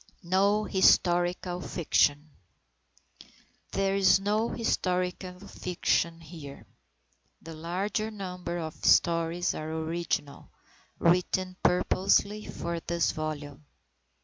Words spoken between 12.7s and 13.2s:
this